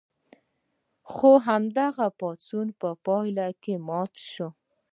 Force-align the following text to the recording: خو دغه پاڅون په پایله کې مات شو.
خو 1.11 1.31
دغه 1.79 2.07
پاڅون 2.19 2.67
په 2.79 2.89
پایله 3.05 3.47
کې 3.63 3.73
مات 3.87 4.13
شو. 4.31 4.49